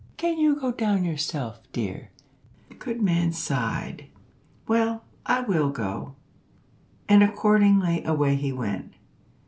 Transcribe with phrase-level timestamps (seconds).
[0.17, 2.09] Can you go down yourself, dear?"
[2.69, 4.07] The good man sighed.
[4.67, 6.15] "Well, I will go,"
[7.07, 8.95] and accordingly away he went.